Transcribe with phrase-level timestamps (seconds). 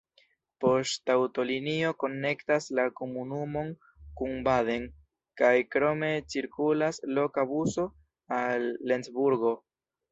[0.63, 3.71] Poŝtaŭtolinio konektas la komunumon
[4.23, 4.89] kun Baden,
[5.43, 7.89] kaj krome cirkulas loka buso
[8.43, 9.57] al Lencburgo.